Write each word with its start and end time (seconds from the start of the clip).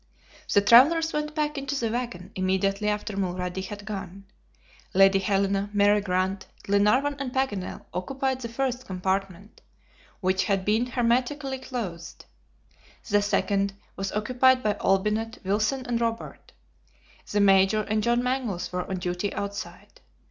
The 0.51 0.61
travelers 0.61 1.13
went 1.13 1.35
back 1.35 1.59
into 1.59 1.75
the 1.79 1.91
wagon 1.91 2.31
immediately 2.33 2.87
Mulrady 2.87 3.61
had 3.67 3.85
gone. 3.85 4.25
Lady 4.95 5.19
Helena, 5.19 5.69
Mary 5.73 6.01
Grant, 6.01 6.47
Glenarvan 6.63 7.17
and 7.19 7.31
Paganel 7.31 7.85
occupied 7.93 8.41
the 8.41 8.49
first 8.49 8.87
compartment, 8.87 9.61
which 10.19 10.45
had 10.45 10.65
been 10.65 10.87
hermetically 10.87 11.59
closed. 11.59 12.25
The 13.11 13.21
second 13.21 13.73
was 13.95 14.11
occupied 14.11 14.63
by 14.63 14.73
Olbinett, 14.79 15.37
Wilson 15.45 15.85
and 15.85 16.01
Robert. 16.01 16.51
The 17.31 17.39
Major 17.41 17.81
and 17.83 18.01
John 18.01 18.23
Mangles 18.23 18.71
were 18.73 18.89
on 18.89 18.95
duty 18.95 19.31
outside. 19.35 20.01